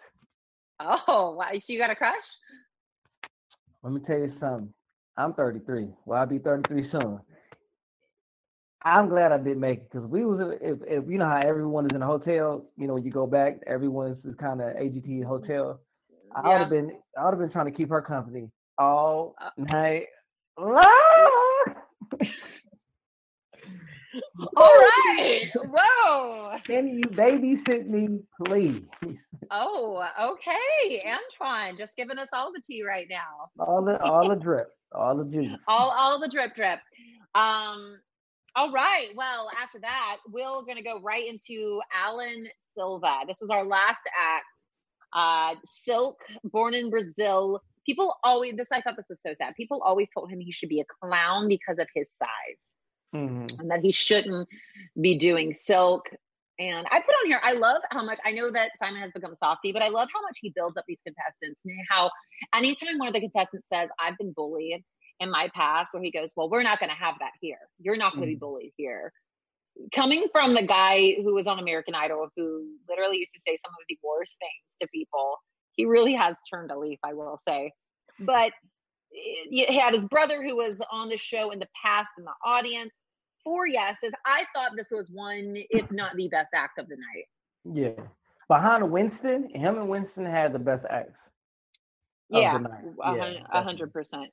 [0.80, 1.48] oh, wow.
[1.58, 2.14] So you got a crush?
[3.82, 4.72] Let me tell you something.
[5.16, 5.88] I'm 33.
[6.06, 7.20] Well, I'll be 33 soon.
[8.82, 11.84] I'm glad I didn't make it because we was if, if you know how everyone
[11.86, 12.64] is in a hotel.
[12.76, 15.80] You know when you go back, everyone's kind of AGT hotel.
[16.34, 16.58] I would Yeah.
[16.60, 20.06] have been I would have been trying to keep her company all Uh, night
[20.58, 21.74] long.
[24.56, 25.50] All right.
[25.54, 26.58] Whoa.
[26.66, 28.82] Can you babysit me, please?
[29.50, 31.02] Oh, okay.
[31.04, 33.50] Antoine, just giving us all the tea right now.
[33.58, 35.58] All the all the drip, all the juice.
[35.66, 36.78] All all the drip drip.
[37.34, 37.98] Um,
[38.56, 39.08] all right.
[39.14, 43.20] Well, after that, we're gonna go right into Alan Silva.
[43.26, 44.64] This was our last act.
[45.12, 47.60] Uh Silk, born in Brazil.
[47.86, 49.54] People always this I thought this was so sad.
[49.56, 52.74] People always told him he should be a clown because of his size.
[53.14, 53.58] Mhm.
[53.58, 54.48] and that he shouldn't
[55.00, 56.10] be doing silk.
[56.58, 59.34] And I put on here, I love how much I know that Simon has become
[59.36, 62.10] softy, but I love how much he builds up these contestants and how
[62.54, 64.84] anytime one of the contestants says, I've been bullied
[65.20, 67.58] in my past, where he goes, Well, we're not going to have that here.
[67.78, 68.40] You're not going to be Mhm.
[68.40, 69.12] bullied here.
[69.92, 73.72] Coming from the guy who was on American Idol, who literally used to say some
[73.72, 75.38] of the worst things to people,
[75.72, 77.72] he really has turned a leaf, I will say.
[78.18, 78.52] But
[79.10, 83.00] he had his brother who was on the show in the past in the audience.
[83.44, 84.12] Four yeses.
[84.26, 87.26] I thought this was one, if not the best act of the night.
[87.98, 88.04] Yeah.
[88.48, 91.18] Behind Winston, him and Winston had the best acts.
[92.28, 93.62] Yeah, a Yeah, hun- a definitely.
[93.62, 94.30] hundred percent.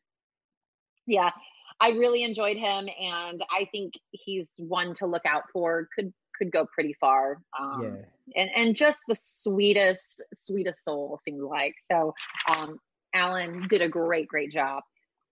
[1.06, 1.32] Yeah,
[1.80, 5.88] I really enjoyed him, and I think he's one to look out for.
[5.96, 7.42] Could could go pretty far.
[7.60, 8.42] Um, Yeah.
[8.42, 12.14] and and just the sweetest sweetest soul seemed like so
[12.56, 12.78] um
[13.14, 14.84] alan did a great great job.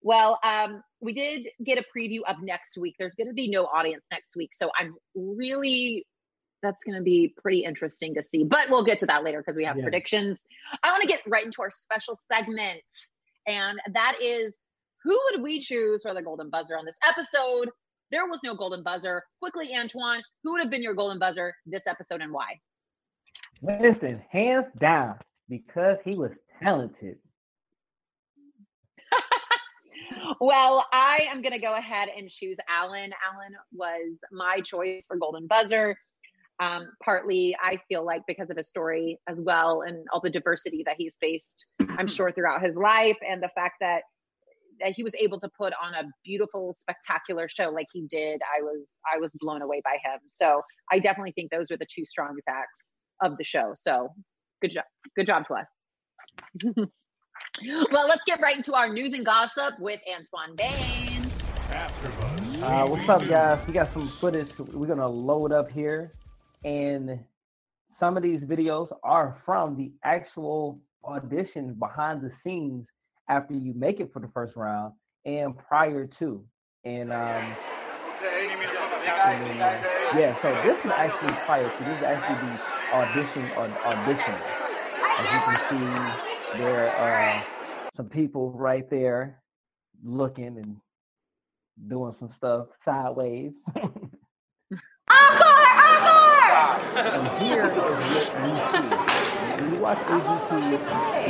[0.02, 2.96] Well um we did get a preview of next week.
[3.00, 6.06] There's going to be no audience next week so i'm really
[6.64, 9.56] that's going to be pretty interesting to see but we'll get to that later because
[9.56, 9.84] we have Yeah.
[9.84, 10.46] predictions.
[10.84, 12.82] I want to get right into our special segment
[13.48, 14.58] and that is
[15.04, 17.70] who would we choose for the golden buzzer on this episode?
[18.12, 19.24] There was no golden buzzer.
[19.40, 22.60] Quickly antoine who would have been your golden buzzer this episode and why?
[23.62, 25.16] Winston, hands down,
[25.50, 26.32] because he was
[26.64, 27.18] talented.
[30.40, 33.12] Well, I am going to go ahead and choose Alan.
[33.26, 35.96] Alan was my choice for Golden Buzzer.
[36.62, 40.84] Um, partly, I feel like because of his story as well, and all the diversity
[40.86, 41.66] that he's faced,
[41.98, 44.02] I'm sure throughout his life, and the fact that
[44.82, 48.42] that he was able to put on a beautiful, spectacular show like he did.
[48.58, 50.20] I was I was blown away by him.
[50.30, 50.62] So
[50.92, 53.74] I definitely think those were the two strongest acts of the show.
[53.76, 54.10] So
[54.62, 54.84] good job,
[55.16, 56.88] good job to us.
[57.92, 61.32] well, let's get right into our news and gossip with Antoine Baynes.
[62.62, 63.66] Uh, what's up, guys?
[63.68, 66.12] We got some footage we're gonna load up here,
[66.64, 67.20] and
[68.00, 72.88] some of these videos are from the actual auditions behind the scenes
[73.30, 74.94] after you make it for the first round
[75.26, 76.44] and prior to.
[76.84, 77.56] And um,
[79.26, 79.60] and,
[80.18, 81.84] yeah, so this is actually prior to.
[81.84, 82.60] This is actually the
[82.94, 84.36] audition or audition.
[85.18, 87.44] As you can see, there are
[87.96, 89.42] some people right there
[90.04, 90.78] looking and
[91.88, 93.52] doing some stuff sideways.
[95.10, 95.52] Encore!
[95.86, 96.56] Encore!
[96.96, 98.96] And here is what you see.
[99.62, 100.52] When you watch AGT,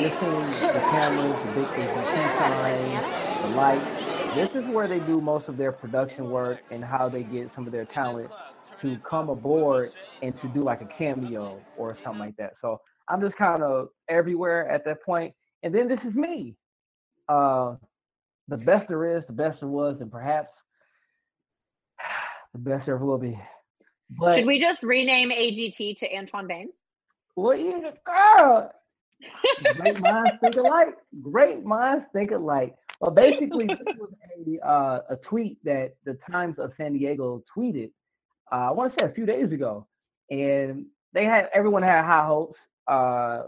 [0.01, 4.35] you're seeing the cameras, the big AGT signs, the lights.
[4.35, 7.65] This is where they do most of their production work and how they get some
[7.65, 8.29] of their talent
[8.81, 12.53] to come aboard and to do like a cameo or something like that.
[12.61, 15.33] So I'm just kind of everywhere at that point.
[15.63, 16.55] And then this is me.
[17.27, 17.75] Uh,
[18.47, 20.49] the best there is, the best there was, and perhaps
[22.53, 23.39] the best there will be.
[24.09, 26.73] But Should we just rename AGT to Antoine Baynes?
[27.35, 28.71] Well, yeah, girl.
[29.77, 30.95] Great minds think alike.
[31.21, 32.75] Great minds think alike.
[32.99, 37.91] Well, basically, this was a uh, a tweet that the Times of San Diego tweeted.
[38.51, 39.87] Uh, I want to say a few days ago,
[40.29, 42.59] and they had everyone had high hopes.
[42.87, 43.43] Uh,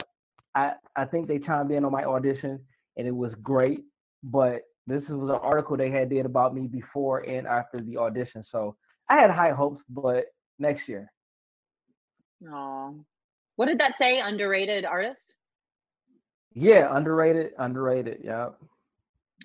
[0.56, 2.60] I I think they chimed in on my audition,
[2.98, 3.82] and it was great.
[4.24, 8.44] But this was an article they had did about me before and after the audition,
[8.52, 8.76] so
[9.10, 9.84] I had high hopes.
[9.90, 10.26] But
[10.60, 11.12] next year,
[12.52, 12.96] Oh,
[13.56, 14.20] what did that say?
[14.20, 15.20] Underrated artist.
[16.54, 18.22] yeah, underrated, underrated.
[18.24, 18.50] Yeah.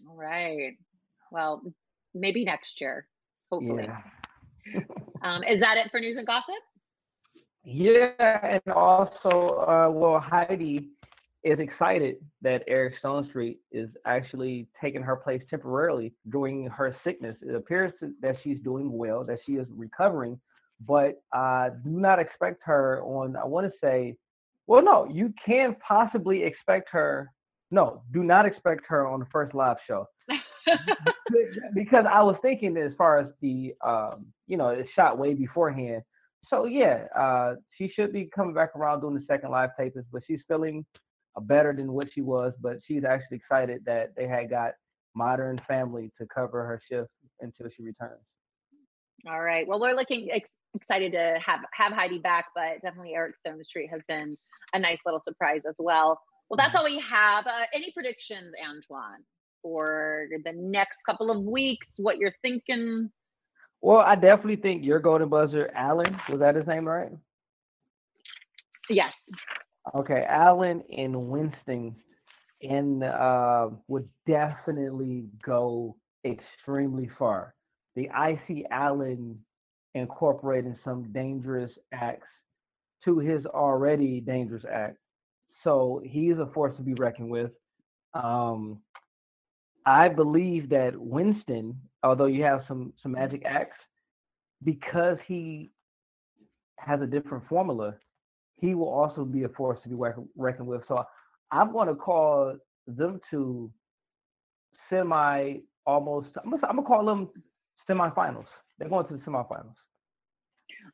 [0.09, 0.73] All right.
[1.31, 1.63] Well,
[2.15, 3.07] maybe next year.
[3.51, 3.85] Hopefully.
[3.87, 4.81] Yeah.
[5.25, 6.57] Um, is that it for news and gossip?
[7.65, 8.11] Yeah,
[8.43, 10.89] and also, uh, well, Heidi
[11.45, 17.37] is excited that Eric Stonestreet is actually taking her place temporarily during her sickness.
[17.43, 20.41] It appears that she's doing well, that she is recovering,
[20.87, 24.17] but uh, do not expect her on, I want to say,
[24.67, 27.31] well, no, you can possibly expect her.
[27.71, 30.07] No, do not expect her on the first live show.
[31.75, 36.03] because I was thinking as far as the, um, you know, it's shot way beforehand.
[36.53, 40.23] So yeah, uh, she should be coming back around doing the second live tapings, but
[40.27, 40.85] she's feeling
[41.35, 42.53] uh, better than what she was.
[42.61, 44.73] But she's actually excited that they had got
[45.15, 48.21] Modern Family to cover her shift until she returns.
[49.27, 49.67] All right.
[49.67, 54.03] Well, we're looking ex- excited to have have Heidi back, but definitely Eric Stonestreet has
[54.07, 54.37] been
[54.75, 56.21] a nice little surprise as well.
[56.51, 57.47] Well, that's all we have.
[57.47, 59.25] Uh, any predictions, Antoine,
[59.63, 61.89] for the next couple of weeks?
[61.97, 63.11] What you're thinking?
[63.83, 67.11] Well, I definitely think your golden buzzer, Allen, was that his name, right?
[68.89, 69.29] Yes.
[69.95, 71.97] Okay, Allen and Winston
[72.63, 77.55] and uh, would definitely go extremely far.
[77.97, 79.39] The I see Allen
[79.95, 82.29] incorporating some dangerous acts
[83.05, 84.97] to his already dangerous act.
[85.65, 87.51] So he's a force to be reckoned with.
[88.15, 88.81] Um,
[89.85, 93.77] I believe that Winston, although you have some some magic acts,
[94.65, 95.71] because he
[96.79, 97.95] has a different formula,
[98.57, 100.83] he will also be a force to be reckoned with.
[100.89, 101.05] So
[101.51, 102.57] I'm going to call
[102.87, 103.71] them two
[104.89, 106.29] semi, almost.
[106.43, 107.29] I'm gonna call them
[107.89, 108.47] semifinals.
[108.79, 109.75] They're going to the semifinals.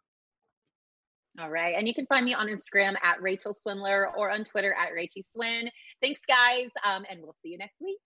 [1.39, 1.75] All right.
[1.77, 5.23] And you can find me on Instagram at Rachel Swindler or on Twitter at Rachie
[5.31, 5.69] Swin.
[6.01, 6.69] Thanks, guys.
[6.83, 7.99] Um, and we'll see you next week.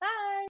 [0.00, 0.49] Bye.